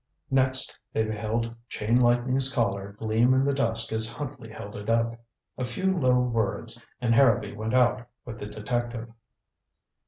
Next 0.31 0.75
they 0.91 1.03
beheld 1.03 1.53
Chain 1.69 1.99
Lightning's 1.99 2.51
Collar 2.51 2.93
gleam 2.97 3.35
in 3.35 3.43
the 3.43 3.53
dusk 3.53 3.93
as 3.93 4.11
Huntley 4.11 4.49
held 4.49 4.75
it 4.75 4.89
up. 4.89 5.23
A 5.59 5.63
few 5.63 5.95
low 5.95 6.19
words, 6.21 6.81
and 6.99 7.13
Harrowby 7.13 7.55
went 7.55 7.75
out 7.75 8.07
with 8.25 8.39
the 8.39 8.47
detective. 8.47 9.09